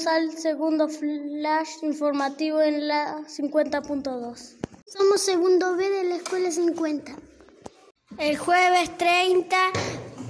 [0.00, 4.56] Bienvenidos al segundo flash informativo en la 50.2.
[4.86, 7.16] Somos segundo B de la escuela 50.
[8.18, 9.56] El jueves 30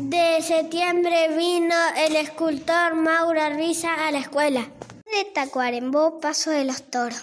[0.00, 4.67] de septiembre vino el escultor Maura Risa a la escuela.
[5.04, 7.23] De Tacuarembó, Paso de los Toros.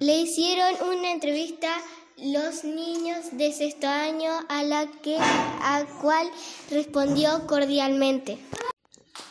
[0.00, 1.68] Le hicieron una entrevista
[2.16, 6.28] los niños de sexto año a la que a cual
[6.70, 8.38] respondió cordialmente.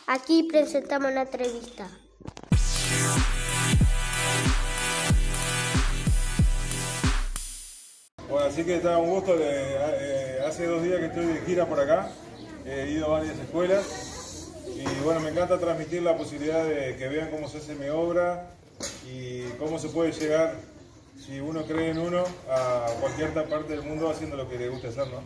[0.10, 1.86] Aquí presentamos la entrevista.
[8.30, 9.36] Bueno, así que está un gusto.
[9.38, 12.10] Eh, hace dos días que estoy de gira por acá.
[12.66, 17.30] He ido a varias escuelas y bueno, me encanta transmitir la posibilidad de que vean
[17.30, 18.52] cómo se hace mi obra
[19.06, 20.56] y cómo se puede llegar
[21.18, 24.88] si uno cree en uno, a cualquier parte del mundo haciendo lo que le gusta
[24.88, 25.22] hacer, ¿no?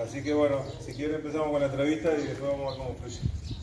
[0.00, 2.98] Así que bueno, si quiere empezamos con la entrevista y después vamos a ver cómo
[3.00, 3.61] fluye.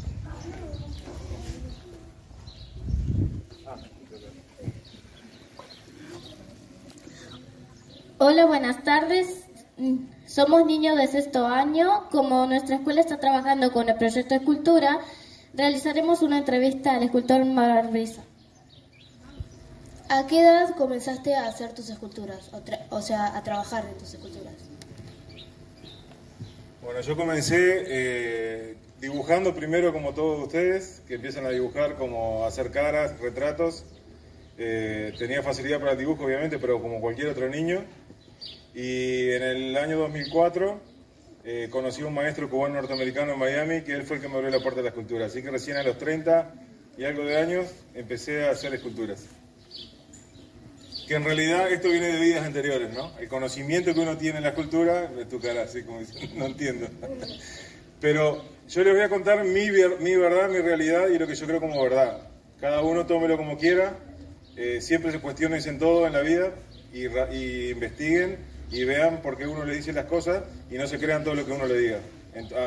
[8.22, 9.46] Hola, buenas tardes.
[10.28, 12.10] Somos niños de sexto año.
[12.12, 15.00] Como nuestra escuela está trabajando con el proyecto de escultura,
[15.54, 18.22] realizaremos una entrevista al escultor Marrisa.
[20.10, 22.52] ¿A qué edad comenzaste a hacer tus esculturas?
[22.90, 24.54] O, sea, a trabajar en tus esculturas.
[26.84, 32.70] Bueno, yo comencé eh, dibujando primero como todos ustedes, que empiezan a dibujar como hacer
[32.72, 33.86] caras, retratos.
[34.58, 37.86] Eh, tenía facilidad para el dibujo, obviamente, pero como cualquier otro niño.
[38.74, 40.80] Y en el año 2004
[41.44, 44.36] eh, conocí a un maestro cubano norteamericano en Miami, que él fue el que me
[44.36, 45.26] abrió la puerta de la escultura.
[45.26, 46.54] Así que recién a los 30
[46.98, 49.26] y algo de años empecé a hacer esculturas
[51.10, 53.12] que en realidad esto viene de vidas anteriores, ¿no?
[53.20, 56.46] El conocimiento que uno tiene en la cultura, de tu cara así como dice, no
[56.46, 56.88] entiendo.
[58.00, 61.48] Pero yo les voy a contar mi, mi, verdad, mi realidad y lo que yo
[61.48, 62.30] creo como verdad.
[62.62, 63.98] Cada uno tómelo como quiera,
[64.56, 66.54] eh, siempre se cuestionen en todo en la vida
[66.94, 68.38] y, y, investiguen
[68.72, 71.46] y vean por qué uno le dice las cosas y no se crean todo lo
[71.46, 72.00] que uno le diga,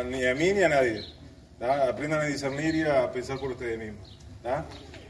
[0.08, 1.04] ni a mí ni a nadie.
[1.60, 4.18] Aprendan a discernir y a pensar por ustedes mismos.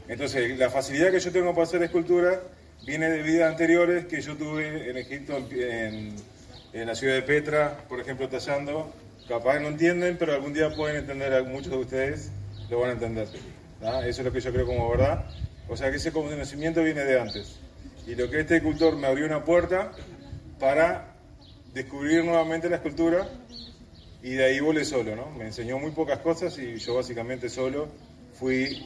[0.07, 2.41] Entonces, la facilidad que yo tengo para hacer escultura
[2.85, 6.15] viene de vidas anteriores que yo tuve en Egipto, en,
[6.73, 8.93] la ciudad de Petra, por ejemplo, tallando.
[9.27, 12.29] Capaz no entienden, pero algún día pueden entender, muchos de ustedes
[12.69, 13.27] lo van a entender.
[14.05, 15.25] Eso es lo que yo creo como verdad.
[15.69, 17.57] O sea que ese conocimiento viene de antes.
[18.05, 19.91] Y lo que este escultor me abrió una puerta
[20.63, 21.13] para
[21.73, 23.27] descubrir nuevamente la escultura
[24.21, 25.29] y de ahí volé solo, ¿no?
[25.31, 27.89] Me enseñó muy pocas cosas y yo básicamente solo
[28.39, 28.81] fui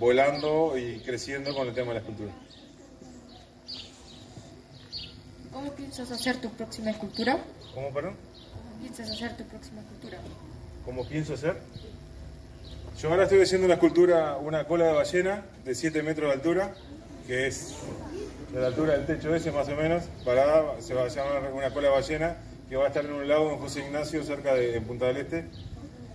[0.00, 2.32] volando y creciendo con el tema de la escultura.
[5.52, 7.38] ¿Cómo piensas hacer tu próxima escultura?
[7.72, 8.16] ¿Cómo, perdón?
[8.52, 10.18] ¿Cómo piensas hacer tu próxima escultura?
[10.84, 11.56] ¿Cómo pienso hacer?
[13.00, 16.74] Yo ahora estoy haciendo una escultura, una cola de ballena de 7 metros de altura,
[17.28, 17.76] que es
[18.52, 21.70] de la altura del techo ese más o menos, parada, se va a llamar una
[21.70, 22.36] cola ballena,
[22.68, 25.44] que va a estar en un lago en José Ignacio, cerca de Punta del Este,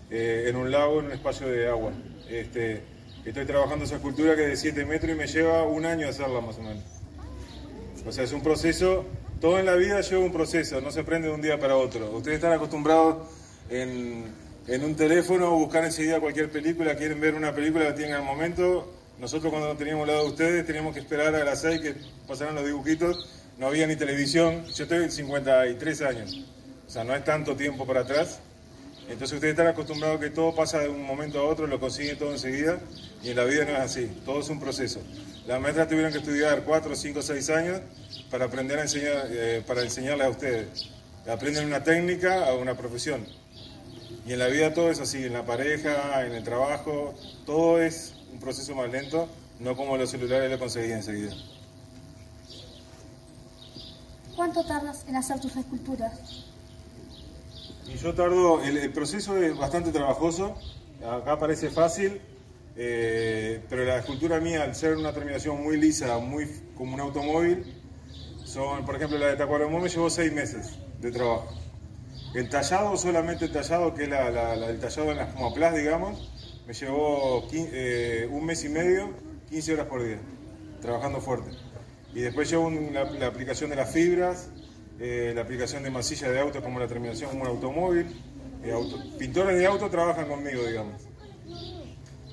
[0.10, 1.92] eh, en un lago, en un espacio de agua.
[2.30, 2.84] Este,
[3.26, 6.42] estoy trabajando esa escultura que es de 7 metros y me lleva un año hacerla
[6.42, 6.84] más o menos.
[8.06, 9.06] O sea, es un proceso
[9.42, 12.12] todo en la vida lleva un proceso, no se prende de un día para otro.
[12.12, 13.28] Ustedes están acostumbrados
[13.72, 14.32] en,
[14.84, 19.01] un teléfono buscar enseguida cualquier película, quieren ver una película, la tienen al momento.
[19.22, 21.96] Nosotros cuando teníamos lado de ustedes teníamos que esperar a las 6 que
[22.28, 24.66] pasaran los dibujitos, no había ni televisión.
[24.74, 26.40] Yo estoy 53 años,
[26.88, 28.40] o sea, no es tanto tiempo para atrás.
[29.08, 32.18] Entonces ustedes están acostumbrados a que todo pasa de un momento a otro, lo consiguen
[32.18, 32.80] todo enseguida,
[33.22, 35.00] y en la vida no es así, todo es un proceso.
[35.46, 37.80] Las maestras tuvieron que estudiar 4, 5, 6 años
[38.32, 40.90] para aprender a enseñar, eh, para enseñarles a ustedes.
[41.30, 43.24] Aprenden una técnica a una profesión.
[44.26, 47.14] Y en la vida todo es así, en la pareja, en el trabajo,
[47.46, 49.28] todo es un proceso más lento,
[49.60, 51.34] no como los celulares lo conseguí enseguida.
[54.36, 56.46] ¿Cuánto tardas en hacer tus esculturas?
[57.88, 60.56] Y yo tardo, el, proceso es bastante trabajoso,
[61.06, 62.22] acá parece fácil,
[62.76, 67.82] eh, pero la escultura mía, al ser una terminación muy lisa, muy como un automóvil,
[68.46, 71.50] son, por ejemplo, la de Tacuarembó me llevó seis meses de trabajo.
[72.34, 76.31] El tallado, solamente el tallado, que es la, el tallado en las plas, digamos,
[76.68, 79.10] me llevó eh, un mes y medio,
[79.50, 80.20] 15 horas por día,
[80.82, 81.52] trabajando fuerte.
[82.14, 84.50] Y después llevo la, aplicación de las fibras,
[85.00, 88.08] eh, la aplicación de masilla de auto como la terminación como un automóvil.
[88.64, 88.74] Eh,
[89.18, 91.02] pintores de auto trabajan conmigo, digamos.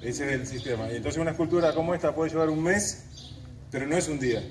[0.03, 0.91] Ese es el sistema.
[0.93, 3.05] Y entonces una escultura como esta puede llevar un mes,
[3.71, 4.43] pero no es un día.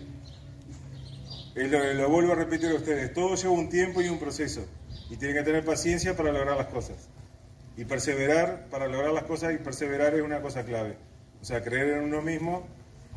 [1.55, 4.63] Lo, vuelvo a repetir a ustedes, todo lleva un tiempo y un proceso
[5.09, 7.09] y tienen que tener paciencia para lograr las cosas.
[7.77, 10.97] Y perseverar, para lograr las cosas y perseverar es una cosa clave.
[11.41, 12.65] O sea, creer en uno mismo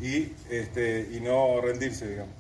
[0.01, 2.35] y, este, y no rendirse, digamos.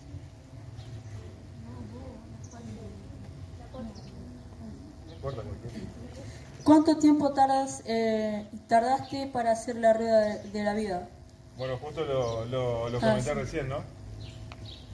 [6.65, 11.09] ¿Cuánto tiempo tardas, eh, tardaste para hacer la rueda de, la vida?
[11.57, 13.83] Bueno, justo lo, lo, ah, comenté recién, ¿no?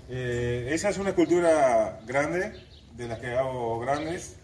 [0.08, 2.52] Eh, esa es una escultura grande,
[2.96, 4.35] de las que hago grandes.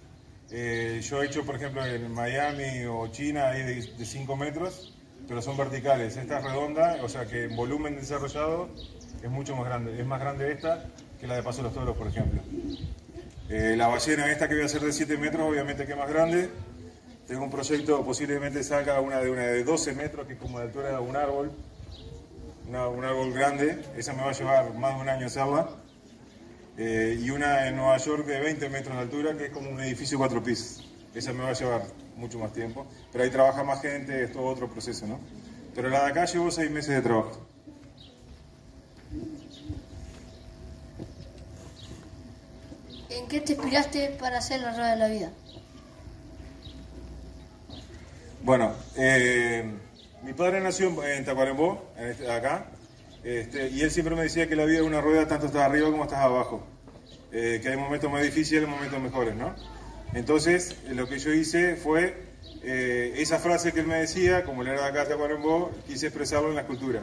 [0.55, 4.95] Eh, yo he hecho, por ejemplo, en Miami o China, ahí de 5 metros,
[5.27, 6.17] pero son verticales.
[6.17, 8.69] Esta es redonda, o sea que en volumen desarrollado
[9.23, 9.99] es mucho más grande.
[9.99, 10.85] Es más grande esta
[11.19, 12.43] que la de Paso de los Toros, por ejemplo.
[13.49, 16.51] la ballena esta que voy a hacer de 7 metros, obviamente que es más grande.
[17.27, 20.67] Tengo un proyecto, posiblemente salga una de una de 12 metros, que es como de
[20.67, 21.51] altura de un árbol,
[22.69, 25.82] un árbol grande, esa me va a llevar más de un año hacerla.
[26.79, 29.81] Eh, y una en Nueva York de 20 metros de altura, que es como un
[29.81, 30.89] edificio de cuatro pisos.
[31.15, 31.83] Esa me va a llevar
[32.17, 35.21] mucho más tiempo, pero ahí trabaja más gente, es todo otro proceso, ¿no?
[35.75, 37.47] Pero la de acá llevo seis meses de trabajo.
[43.11, 45.31] ¿En qué te inspiraste para hacer la rueda de la vida?
[48.43, 49.65] Bueno, eh,
[50.23, 52.67] mi padre nació en Tacuarembó, este, acá,
[53.25, 55.91] este, y él siempre me decía que la vida es una rueda tanto estás arriba
[55.91, 56.67] como estás abajo,
[57.33, 59.55] eh, que hay momentos más difíciles momentos mejores, ¿no?
[60.15, 62.33] Entonces, lo que yo hice fue
[62.63, 66.07] eh, esa frase que él me decía, como él era de acá de Tacuarembó, quise
[66.07, 67.03] expresarlo en la escultura.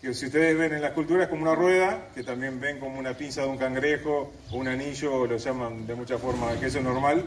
[0.00, 2.98] Que si ustedes ven en la escultura es como una rueda, que también ven como
[2.98, 6.78] una pinza de un cangrejo o un anillo, lo llaman de muchas formas, que eso
[6.78, 7.24] es normal.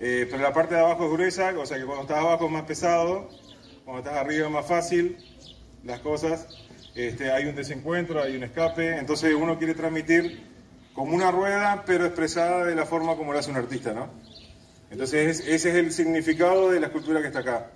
[0.00, 2.50] Eh, pero la parte de abajo es gruesa, o sea que cuando estás abajo es
[2.50, 3.30] más pesado,
[3.84, 5.16] cuando estás arriba es más fácil
[5.84, 6.65] las cosas.
[6.96, 10.42] Este, hay un desencuentro, hay un escape, entonces uno quiere transmitir
[10.94, 14.08] como una rueda, pero expresada de la forma como lo hace un artista, ¿no?
[14.90, 17.70] Entonces ese es el significado de la escultura que está acá.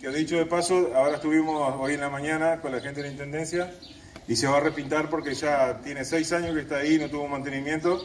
[0.00, 3.12] Que dicho de paso, ahora estuvimos hoy en la mañana con la gente de la
[3.12, 3.70] Intendencia
[4.26, 7.28] y se va a repintar porque ya tiene seis años que está ahí, no tuvo
[7.28, 8.00] mantenimiento.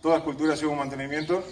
[0.00, 1.44] Toda escultura lleva un mantenimiento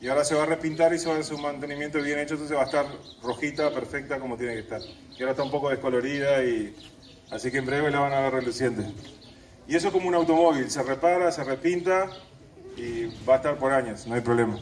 [0.00, 2.34] y ahora se va a repintar y se va a hacer un mantenimiento bien hecho,
[2.34, 2.86] entonces va a estar
[3.22, 4.80] rojita, perfecta como tiene que estar.
[4.80, 6.74] Y ahora está un poco descolorida y
[7.30, 8.84] así que en breve la van a ver reluciente.
[9.66, 12.10] Y eso como un automóvil, se repara, se repinta
[12.76, 14.58] y va a estar por años, no hay problema.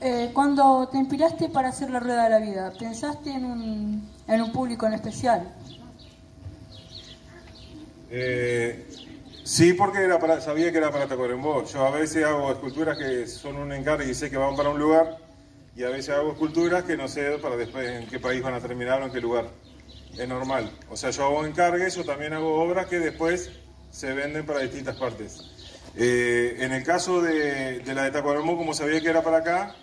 [0.00, 4.42] Eh, cuando te inspiraste para hacer la rueda de la vida, ¿pensaste en un, en
[4.42, 5.54] un público en especial?
[8.10, 8.86] Eh,
[9.46, 11.64] Sí, porque era para, sabía que era para Tacuarembó.
[11.66, 14.78] Yo a veces hago esculturas que son un encargo y sé que van para un
[14.80, 15.18] lugar,
[15.76, 18.60] y a veces hago esculturas que no sé para después en qué país van a
[18.60, 19.46] terminar o en qué lugar.
[20.18, 20.70] Es normal.
[20.90, 23.50] O sea, yo hago encargues o también hago obras que después
[23.90, 25.40] se venden para distintas partes.
[25.96, 29.74] Eh, en el caso de, la de Tacuarembó, como sabía que era para acá,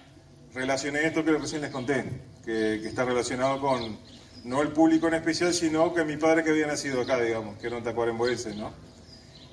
[0.54, 2.04] relacioné esto que recién les conté,
[2.46, 3.98] que, que está relacionado con
[4.44, 7.68] no el público en especial, sino que mi padre que había nacido acá, digamos, que
[7.68, 8.74] era un tacuaremboense, ¿no?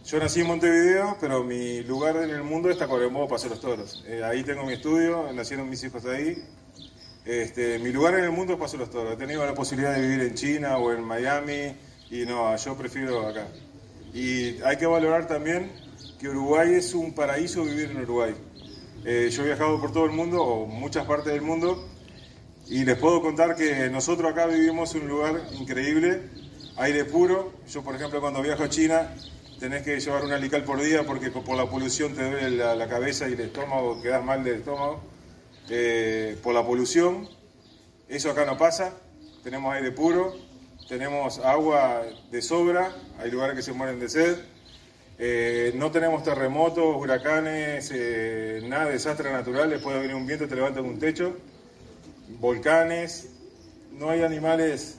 [0.05, 4.03] Yo nací en Montevideo, pero mi lugar en el mundo es Tacuarembó, Paso los Toros.
[4.09, 6.43] Eh, ahí tengo mi estudio, nacieron mis hijos ahí.
[7.25, 9.15] Este, mi lugar en el mundo es Paso los Toros.
[9.15, 11.77] He tenido la posibilidad de vivir en China o en Miami
[12.11, 13.47] y no, yo prefiero acá.
[14.13, 15.71] Y hay que valorar también
[16.19, 18.35] que Uruguay es un paraíso vivir en Uruguay.
[19.05, 21.89] Eh, yo he viajado por todo el mundo, o muchas partes del mundo,
[22.69, 26.23] y les puedo contar que nosotros acá vivimos en un lugar increíble,
[26.77, 27.53] aire puro.
[27.69, 29.15] Yo, por ejemplo, cuando viajo a China,
[29.59, 33.29] tenés que llevar un alical por día porque por la polución te duele la, cabeza
[33.29, 35.01] y el estómago, quedas mal del estómago,
[35.69, 37.29] eh, por la polución.
[38.09, 38.93] Eso acá no pasa,
[39.45, 40.35] tenemos aire puro,
[40.89, 44.37] tenemos agua de sobra, hay lugares que se mueren de sed,
[45.19, 50.57] eh, no tenemos terremotos, huracanes, eh, nada de desastres naturales, puede venir un viento te
[50.57, 51.37] levanta un techo,
[52.41, 53.29] volcanes,
[53.93, 54.99] no hay animales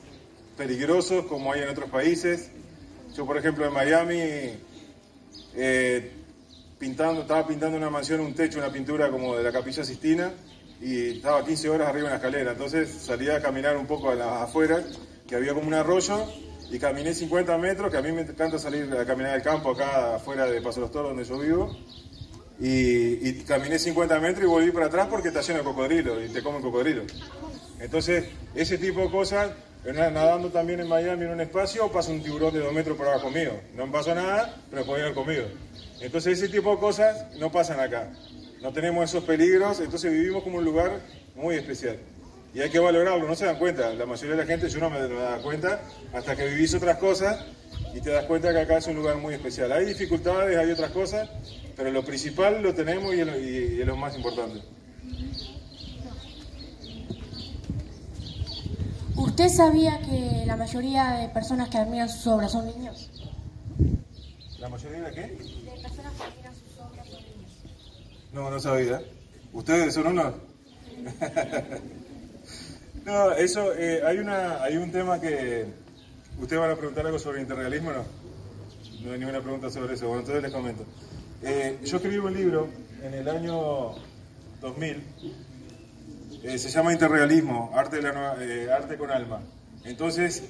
[0.56, 2.50] peligrosos como hay en otros países.
[3.14, 4.58] Yo, por ejemplo, en Miami,
[6.80, 10.32] pintando, estaba pintando una mansión, un techo, una pintura como de la Capilla Sistina,
[10.82, 12.52] y estaba 15 horas arriba en la escalera.
[12.52, 14.84] Entonces salía a caminar un poco a las afueras,
[15.28, 16.26] que había como un arroyo,
[16.70, 20.16] y caminé 50 metros, que a mí me encanta salir a caminar al campo acá
[20.16, 21.78] afuera de Paso los Toros, donde yo vivo.
[22.60, 26.30] Y, y, caminé 50 metros y volví para atrás porque está lleno de cocodrilos y
[26.32, 27.06] te comen cocodrilos.
[27.80, 29.52] Entonces, ese tipo de cosas
[29.86, 33.30] nadando también en Miami en un espacio, pasa un tiburón de dos metros por abajo
[33.30, 33.52] mío.
[33.76, 35.46] No me pasó nada, pero podía haber comido.
[36.00, 38.12] Entonces ese tipo de cosas no pasan acá.
[38.62, 41.02] No tenemos esos peligros, entonces vivimos como un lugar
[41.36, 41.98] muy especial.
[42.54, 43.94] Y hay que valorarlo, no se dan cuenta.
[43.94, 45.82] La mayoría de la gente, yo no me, me da cuenta,
[46.14, 47.44] hasta que vivís otras cosas
[47.94, 49.72] y te das cuenta que acá es un lugar muy especial.
[49.72, 51.30] Hay dificultades, hay otras cosas,
[51.76, 54.62] pero lo principal lo tenemos y es lo más importante.
[59.16, 63.10] ¿Usted sabía que la mayoría de personas que admiran sus obras son niños?
[64.60, 65.22] ¿La mayoría de qué?
[65.22, 67.52] De personas que admiran sus obras son niños.
[68.34, 69.02] No, no sabía.
[69.54, 70.34] ¿Ustedes son uno?
[73.06, 75.66] no, eso, eh, hay, una, hay un tema que...
[76.40, 78.06] ¿Ustedes van a preguntar algo sobre interrealismo no?
[79.04, 80.08] No hay ninguna pregunta sobre eso.
[80.08, 80.86] Bueno, entonces les comento.
[81.44, 82.70] Eh, yo escribí un libro
[83.04, 83.96] en el año
[84.62, 85.04] 2000.
[86.44, 89.42] Eh, se llama Interrealismo, arte, eh, arte con alma.
[89.84, 90.44] Entonces,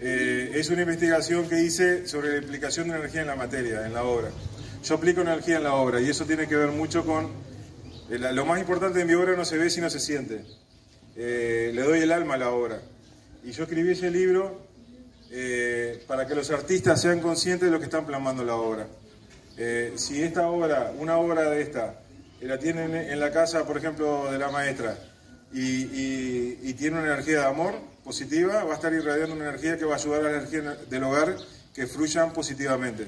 [0.00, 3.84] eh, es una investigación que hice sobre la implicación de la energía en la materia,
[3.84, 4.28] en la obra.
[4.84, 7.28] Yo aplico energía en la obra y eso tiene que ver mucho con...
[8.08, 10.44] lo más importante de mi obra no se ve si no se siente.
[11.16, 12.80] le doy el alma a la obra.
[13.44, 14.66] Y yo escribí ese libro
[16.06, 18.86] para que los artistas sean conscientes de lo que están plasmando la obra.
[19.96, 22.00] si esta obra, una obra de esta,
[22.40, 24.96] la tienen en la casa, por ejemplo, de la maestra,
[25.52, 29.94] y, tiene una energía de amor positiva, va a estar irradiando una energía que va
[29.94, 31.36] a ayudar a la energía del hogar
[31.74, 33.06] que fluyan positivamente.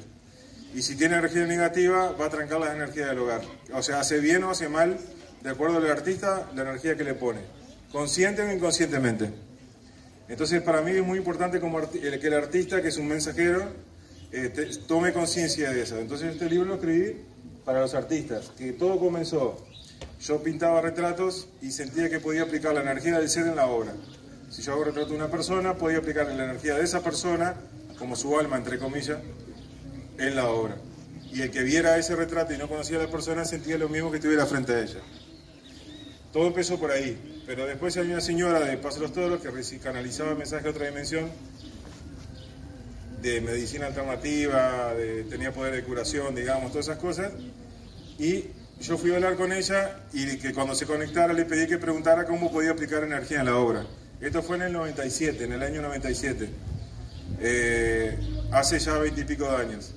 [0.74, 3.42] Y si tiene energía negativa, va a trancar las energías del hogar.
[3.74, 4.98] O sea, hace bien o hace mal,
[5.42, 7.40] de acuerdo al artista, la energía que le pone,
[7.90, 9.30] consciente o inconscientemente.
[10.28, 13.64] Entonces, para mí es muy importante como que el artista, que es un mensajero,
[14.32, 15.98] eh, tome conciencia de eso.
[15.98, 17.16] Entonces, este libro lo escribí
[17.64, 19.66] para los artistas, que todo comenzó
[20.20, 23.94] yo pintaba retratos y sentía que podía aplicar la energía del ser en la obra.
[24.50, 27.54] Si yo hago retrato de una persona, podía aplicar la energía de esa persona,
[27.98, 29.18] como su alma, entre comillas,
[30.20, 30.76] en la obra.
[31.32, 34.10] Y el que viera ese retrato y no conocía a la persona sentía lo mismo
[34.10, 35.00] que estuviera frente a ella.
[36.32, 39.78] Todo empezó por ahí, pero después hay una señora de Paso de los Toros que
[39.78, 41.30] canalizaba mensaje a otra dimensión
[43.20, 47.32] de medicina alternativa, de, tenía poder de curación, digamos, todas esas cosas,
[48.18, 48.46] y
[48.80, 52.24] yo fui a hablar con ella y que cuando se conectara le pedí que preguntara
[52.24, 53.86] cómo podía aplicar energía en la obra.
[54.20, 56.48] Esto fue en el 97, en el año 97,
[57.40, 58.18] eh,
[58.52, 59.94] hace ya veintipico de años.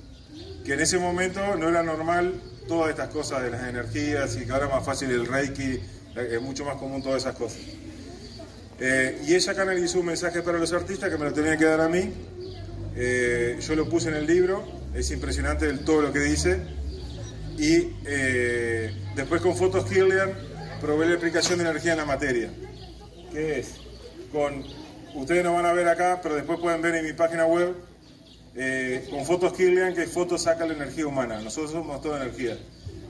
[0.64, 4.52] Que en ese momento no era normal todas estas cosas de las energías y que
[4.52, 5.80] ahora es más fácil el reiki,
[6.16, 7.60] es mucho más común todas esas cosas.
[8.80, 11.80] Eh, y ella canalizó un mensaje para los artistas que me lo tenía que dar
[11.80, 12.12] a mí.
[12.96, 16.60] Eh, yo lo puse en el libro, es impresionante todo lo que dice
[17.58, 20.32] y eh, después con Fotos Kirlian
[20.80, 22.50] probé la aplicación de energía en la materia.
[23.32, 23.74] ¿Qué es?
[24.32, 24.64] Con,
[25.14, 27.74] ustedes no van a ver acá, pero después pueden ver en mi página web,
[28.56, 31.40] eh, con Fotos Kirlian, que fotos saca la energía humana.
[31.40, 32.58] Nosotros somos toda energía.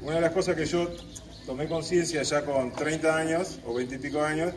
[0.02, 0.88] Una de las cosas que yo
[1.46, 4.54] tomé conciencia ya con 30 años o 20 y pico años,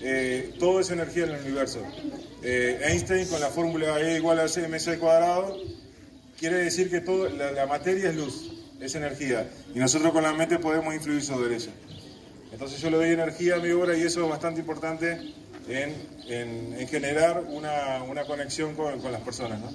[0.00, 1.80] eh, todo es energía en el universo.
[2.42, 5.56] Einstein con la fórmula E igual a mc cuadrado,
[6.38, 8.52] quiere decir que todo, la materia es luz
[8.84, 9.48] es energía.
[9.74, 11.70] Y nosotros con la mente podemos influir sobre ella.
[12.52, 15.18] Entonces yo le doy energía a mi obra y eso es bastante importante
[15.68, 19.60] en, generar una, conexión con, las personas.
[19.60, 19.70] ¿no?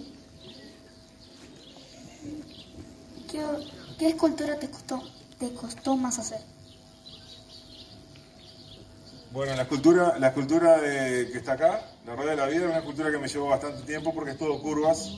[3.28, 6.40] ¿Qué, escultura te costó, más hacer?
[9.32, 12.78] Bueno, la escultura, la escultura que está acá, la rueda de la vida, es una
[12.78, 15.10] escultura que me llevó bastante tiempo porque es todo curvas.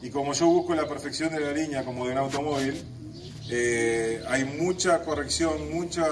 [0.00, 2.84] Y como yo busco la perfección de la línea como de un automóvil,
[3.50, 6.04] eh, hay mucha corrección, mucha...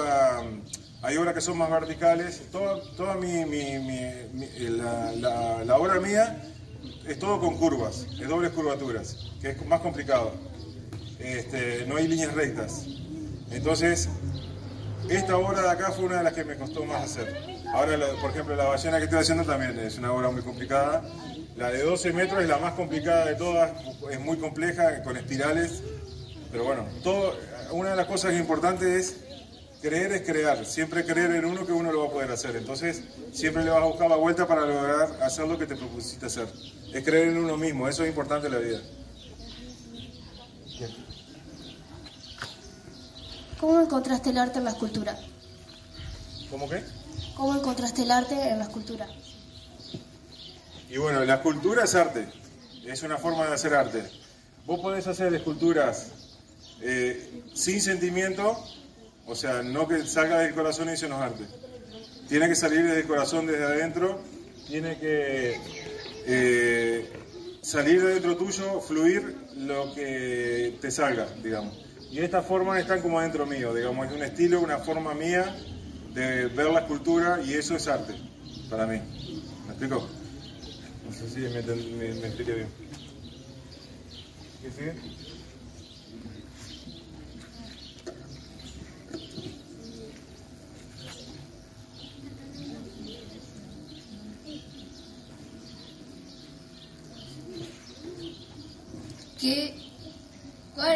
[1.01, 2.49] Hay obras que son más verticales.
[2.51, 3.43] Toda, toda mi,
[4.69, 6.41] la, obra mía
[7.05, 10.33] es todo con curvas, es dobles curvaturas, que es más complicado.
[11.23, 12.85] Este, no hay líneas rectas.
[13.49, 14.09] Entonces,
[15.09, 17.33] esta obra de acá fue una de las que me costó más hacer.
[17.73, 21.03] Ahora, por ejemplo, la ballena que estoy haciendo también es una obra muy complicada.
[21.55, 23.71] La de 12 metros es la más complicada de todas,
[24.11, 25.81] es muy compleja, con espirales.
[26.51, 27.37] Pero bueno, todo,
[27.71, 29.17] una de las cosas importantes es
[29.81, 32.55] creer es crear, siempre creer en uno que uno lo va a poder hacer.
[32.55, 36.25] Entonces, siempre le vas a buscar la vuelta para lograr hacer lo que te propusiste
[36.25, 36.47] hacer.
[36.93, 38.79] Es creer en uno mismo, eso es importante en la vida.
[43.63, 45.17] ¿Cómo encontraste el arte en la escultura?
[46.51, 46.83] ¿Cómo qué?
[47.33, 49.07] ¿Cómo encontraste el arte en la escultura?
[50.89, 52.27] Y bueno, la escultura es arte,
[52.83, 54.03] es una forma de hacer arte.
[54.65, 56.07] Vos podés hacer esculturas
[56.81, 58.61] eh, sin sentimiento,
[59.27, 61.45] o sea, no que salga del corazón y se nos arte.
[62.27, 64.19] Tiene que salir desde el corazón, desde adentro,
[64.67, 65.57] tiene que
[66.25, 67.09] eh,
[67.61, 71.82] salir de dentro tuyo, fluir lo que te salga, digamos.
[72.13, 75.51] Y estas formas están como adentro mío, digamos, es un estilo, una forma mía
[76.13, 78.13] de ver la escultura y eso es arte
[78.69, 78.99] para mí.
[79.65, 80.07] ¿Me explico?
[81.07, 82.67] No sé si me, me, me expliqué bien.
[84.61, 84.93] ¿Qué sigue?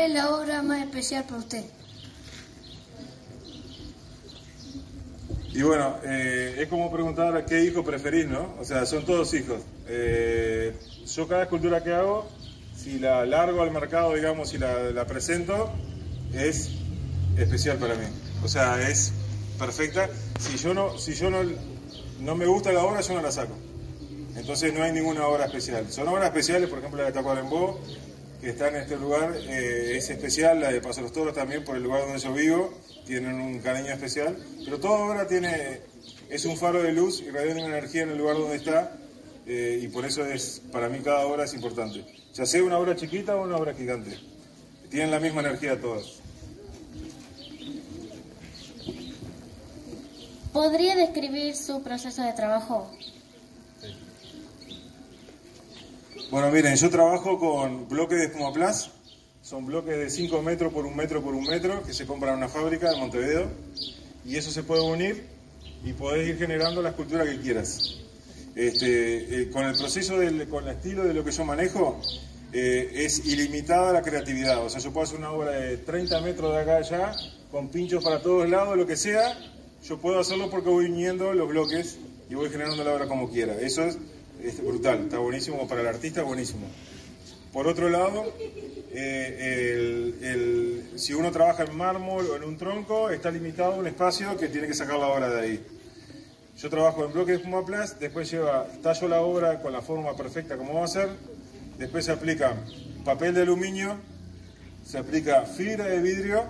[0.08, 1.64] es la obra más especial para usted?
[5.54, 8.56] Y bueno, eh, es como preguntar a qué hijo preferís, ¿no?
[8.60, 9.62] O sea, son todos hijos.
[9.88, 10.76] Eh,
[11.06, 12.28] yo cada escultura que hago,
[12.76, 15.72] si la largo al mercado, digamos, y la, la presento,
[16.34, 16.72] es
[17.38, 18.06] especial para mí.
[18.44, 19.14] O sea, es
[19.58, 20.10] perfecta.
[20.40, 21.40] Si yo no, si yo no,
[22.20, 23.54] no me gusta la obra, yo no la saco.
[24.36, 25.92] Entonces no hay ninguna obra especial.
[25.92, 27.80] Son obras especiales, por ejemplo la de Tacuarembó,
[28.42, 31.76] que está en este lugar, eh, es especial, la de Paso los Toros también por
[31.76, 32.74] el lugar donde yo vivo,
[33.06, 35.82] tienen un cariño especial, pero toda obra tiene,
[36.30, 38.98] es un faro de luz y radiante una energía en el lugar donde está,
[39.48, 42.06] eh, y por eso es, para mí cada obra es importante.
[42.34, 44.18] Ya sea una obra chiquita o una obra gigante,
[44.90, 46.20] tienen la misma energía todas.
[50.54, 52.92] ¿Podría describir su proceso de trabajo?
[56.30, 58.92] Bueno, miren, yo trabajo con bloques de espumaplas.
[59.42, 62.40] Son bloques de 5 metros por un metro por un metro que se compran en
[62.40, 63.50] una fábrica de Montevideo.
[64.26, 65.24] Y eso se puede unir
[65.86, 68.02] y podés ir generando la escultura que quieras.
[68.56, 72.02] Este, eh, con el proceso, del, con el estilo de lo que yo manejo,
[72.52, 74.66] eh, es ilimitada la creatividad.
[74.66, 77.16] O sea, yo puedo hacer una obra de 30 metros de acá a allá,
[77.52, 79.38] con pinchos para todos lados, lo que sea.
[79.88, 83.56] Yo puedo hacerlo porque voy uniendo los bloques y voy generando la obra como quiera.
[83.62, 83.98] Eso es
[84.44, 86.68] es brutal, está buenísimo para el artista, buenísimo.
[87.52, 88.34] Por otro lado,
[88.92, 94.38] eh, si uno trabaja en mármol o en un tronco, está limitado a un espacio
[94.38, 95.66] que tiene que sacar la obra de ahí.
[96.58, 100.58] Yo trabajo en bloque de espumaplas, después lleva, tallo la obra con la forma perfecta
[100.58, 101.10] como va a ser,
[101.78, 102.56] después se aplica
[103.06, 103.96] papel de aluminio,
[104.84, 106.46] se aplica fibra de vidrio,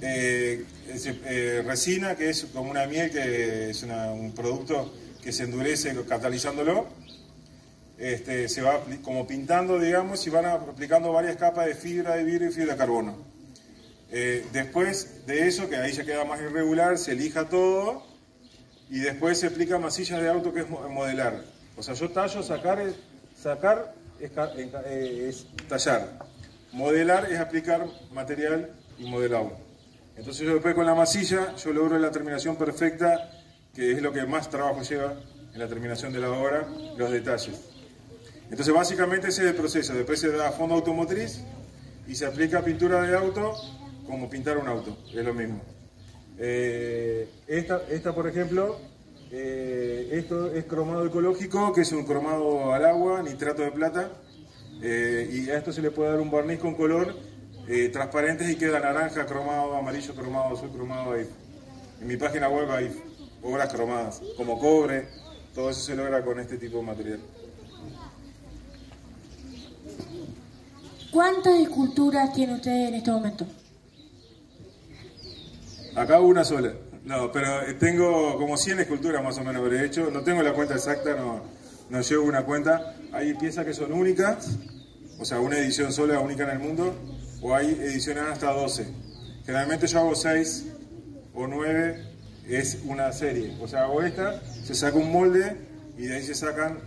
[0.00, 5.94] eh, eh, resina, que es como una miel, que es un producto que se endurece
[6.08, 6.86] catalizándolo,
[7.98, 12.48] este, se va como pintando, digamos, y van aplicando varias capas de fibra de vidrio
[12.48, 13.16] y fibra de carbono.
[14.10, 18.02] Eh, después de eso, que ahí ya queda más irregular, se elija todo
[18.88, 21.44] y después se aplica masilla de auto que es modelar.
[21.76, 22.94] O sea, yo tallo, sacar, es,
[23.40, 24.30] sacar es,
[24.86, 26.18] eh, es tallar.
[26.72, 29.52] Modelar es aplicar material y modelado.
[30.16, 33.30] Entonces yo después con la masilla, yo logro la terminación perfecta
[33.74, 35.14] que es lo que más trabajo lleva
[35.52, 37.70] en la terminación de la obra, los detalles.
[38.50, 41.40] Entonces básicamente ese es el proceso, después se da fondo automotriz
[42.08, 43.54] y se aplica pintura de auto
[44.06, 45.60] como pintar un auto, es lo mismo.
[46.36, 48.78] Eh, esta, esta, por ejemplo,
[49.30, 54.10] eh, esto es cromado ecológico, que es un cromado al agua, nitrato de plata,
[54.82, 57.14] eh, y a esto se le puede dar un barniz con color
[57.92, 61.28] transparente y queda naranja, cromado, amarillo, cromado, azul, cromado ahí.
[62.00, 62.90] En mi página web hay
[63.42, 65.08] obras cromadas, como cobre,
[65.54, 67.20] todo eso se logra con este tipo de material.
[71.10, 73.46] ¿Cuántas esculturas tiene usted en este momento?
[75.96, 76.72] Acá una sola.
[77.04, 77.48] No, pero
[77.78, 81.16] tengo como 100 esculturas más o menos, pero de hecho no tengo la cuenta exacta,
[81.16, 81.42] no,
[81.88, 82.94] no llevo una cuenta.
[83.12, 84.56] Hay piezas que son únicas,
[85.18, 86.94] o sea, una edición sola, única en el mundo,
[87.42, 88.86] o hay ediciones hasta 12.
[89.44, 90.66] Generalmente yo hago 6
[91.34, 92.09] o 9
[92.48, 93.56] es una serie.
[93.60, 95.56] O sea, hago esta, se saca un molde
[95.98, 96.78] y de ahí se sacan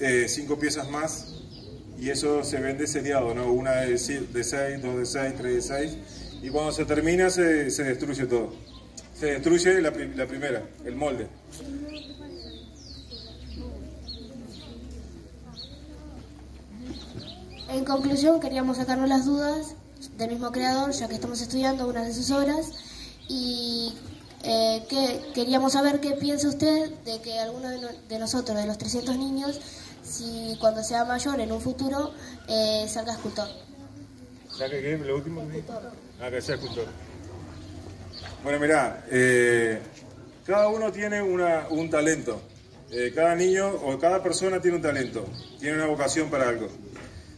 [0.00, 1.34] eh, cinco piezas más
[1.98, 3.52] y eso se vende seriado, ¿no?
[3.52, 4.20] Una de 6,
[4.82, 5.98] dos de 6, tres de 6
[6.42, 8.52] y cuando se termina se, se destruye todo.
[9.18, 11.28] Se destruye la, la primera, el molde.
[17.68, 19.74] En conclusión, queríamos sacarnos las dudas
[20.18, 22.72] del mismo creador, ya que estamos estudiando una de sus obras,
[23.28, 23.94] y
[24.44, 29.16] eh, que queríamos saber qué piensa usted de que alguno de, nosotros, de los 300
[29.16, 29.60] niños,
[30.02, 32.12] si cuando sea mayor en un futuro,
[32.48, 33.48] eh, salga escultor.
[35.04, 35.42] ¿Lo último
[36.20, 36.86] Ah, que sea escultor.
[38.44, 39.80] Bueno, mirá, eh,
[40.46, 42.40] cada uno tiene una, un talento.
[42.90, 45.26] Eh, cada niño o cada persona tiene un talento,
[45.58, 46.68] tiene una vocación para algo.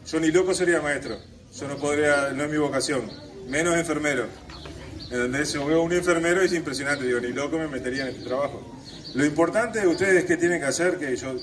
[0.07, 1.17] Yo ni loco sería maestro,
[1.59, 3.11] yo no podría, no es mi vocación,
[3.49, 4.27] menos enfermero.
[5.11, 5.51] ¿Entendés?
[5.51, 8.77] Si veo un enfermero es impresionante, digo, ni loco me metería en este trabajo.
[9.15, 11.37] Lo importante de ustedes que tienen que hacer, que yo,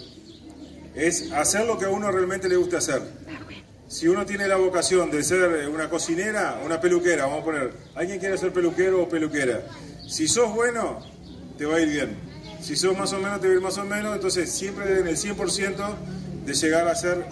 [0.96, 3.02] es hacer lo que a uno realmente le gusta hacer.
[3.88, 8.20] Si uno tiene la vocación de ser una cocinera, una peluquera, vamos a poner, alguien
[8.20, 9.64] quiere ser peluquero o peluquera.
[10.08, 11.00] Si sos bueno,
[11.58, 12.18] te va a ir bien.
[12.62, 14.16] Si sos más o menos, te va a ir más o menos.
[14.16, 15.96] Entonces, siempre en el 100%
[16.46, 17.26] de llegar a ser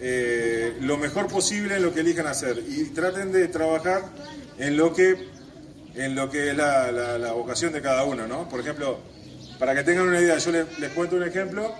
[0.00, 2.62] eh, lo mejor posible en lo que elijan hacer.
[2.66, 4.02] Y traten de trabajar
[4.58, 5.33] en lo que
[5.94, 8.48] en lo que es la, vocación de cada uno, ¿no?
[8.48, 8.98] Por ejemplo,
[9.58, 11.74] para que tengan una idea, yo les, cuento un ejemplo.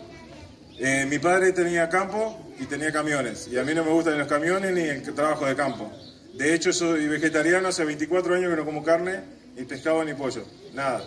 [0.78, 4.26] Eh, mi padre tenía campo y tenía camiones, y a mí no me gustan los
[4.26, 5.90] camiones ni el trabajo de campo.
[6.34, 9.20] De hecho, soy vegetariano, hace 24 años que no como carne,
[9.56, 11.04] ni pescado ni pollo, nada,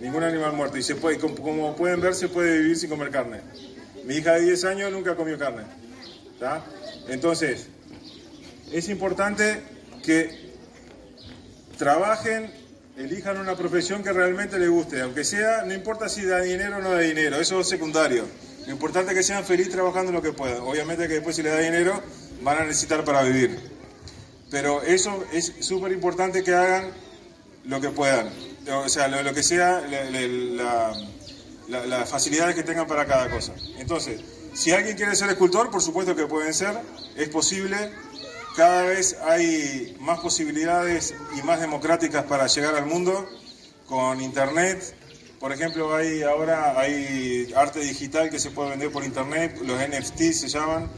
[0.00, 0.76] ningún animal muerto.
[0.76, 3.40] Y se puede, como, pueden ver, se puede vivir sin comer carne.
[4.04, 5.64] Mi hija de 10 años nunca comió carne.
[7.08, 7.66] Entonces,
[8.72, 9.60] es importante
[10.04, 10.49] que
[11.80, 12.52] trabajen,
[12.98, 16.80] elijan una profesión que realmente les guste, aunque sea, no importa si da dinero o
[16.82, 18.26] no da dinero, eso es secundario.
[18.66, 20.60] Lo importante es que sean felices trabajando lo que puedan.
[20.60, 22.02] Obviamente que después si les da dinero
[22.42, 23.58] van a necesitar para vivir.
[24.50, 26.90] Pero eso es súper importante que hagan
[27.64, 28.28] lo que puedan.
[28.68, 29.80] O sea, lo, que sea,
[31.66, 33.54] las facilidades que tengan para cada cosa.
[33.78, 34.20] Entonces,
[34.52, 36.78] si alguien quiere ser escultor, por supuesto que pueden ser,
[37.16, 37.90] es posible.
[38.56, 43.28] Cada vez hay más posibilidades y más democráticas para llegar al mundo
[43.86, 44.94] con internet.
[45.38, 50.32] Por ejemplo, hay ahora hay arte digital que se puede vender por internet, los NFT
[50.32, 50.90] se llaman,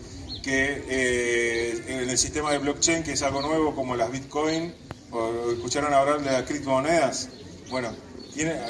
[0.43, 4.75] que eh, en el sistema de blockchain, que es algo nuevo como las Bitcoin,
[5.11, 7.29] o escucharon hablar de las criptomonedas.
[7.71, 7.95] Bueno,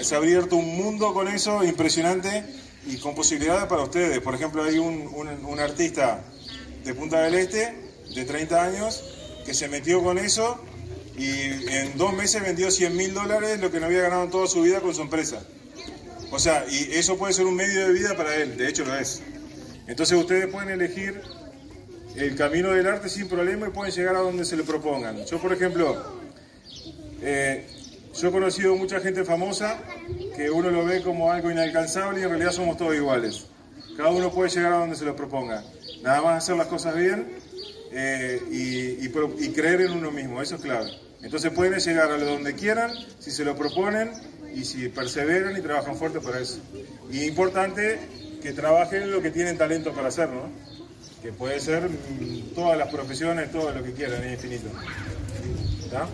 [0.02, 2.44] se ha abierto un mundo con eso impresionante
[2.86, 4.20] y con posibilidades para ustedes.
[4.20, 6.24] Por ejemplo, hay un, un, artista
[6.84, 7.81] de Punta del Este
[8.14, 9.04] de 30 años
[9.44, 10.58] que se metió con eso
[11.16, 14.46] y en dos meses vendió 100 mil dólares, lo que no había ganado en toda
[14.46, 15.42] su vida con su empresa.
[16.30, 18.96] O sea, y eso puede ser un medio de vida para él, de hecho lo
[18.96, 19.22] es.
[19.86, 21.20] Entonces ustedes pueden elegir
[22.16, 25.24] el camino del arte sin problema y pueden llegar a donde se le propongan.
[25.26, 26.20] Yo, por ejemplo,
[27.20, 27.66] eh,
[28.18, 29.78] yo he conocido mucha gente famosa
[30.36, 33.46] que uno lo ve como algo inalcanzable y en realidad somos todos iguales.
[33.96, 35.62] Cada uno puede llegar a donde se lo proponga.
[36.02, 37.41] Nada más hacer las cosas bien
[37.94, 39.08] eh, y,
[39.50, 40.90] creer en uno mismo, eso es clave.
[41.22, 44.10] Entonces pueden llegar a donde quieran si se lo proponen
[44.54, 46.58] y si perseveran y trabajan fuerte para eso.
[47.10, 47.98] Y importante
[48.42, 50.50] que trabajen lo que tienen talento para hacer, ¿no?
[51.22, 54.68] Que puede ser mm, todas las profesiones, todo lo que quieran, es infinito.
[55.84, 56.08] ¿Está?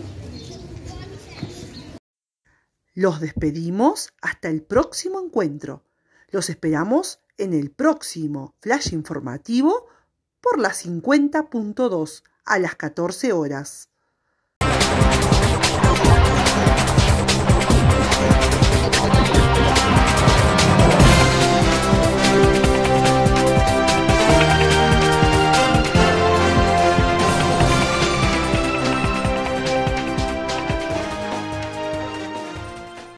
[2.93, 5.83] Los despedimos hasta el próximo encuentro.
[6.29, 9.87] Los esperamos en el próximo flash informativo
[10.41, 13.89] por la 50.2 a las 14 horas.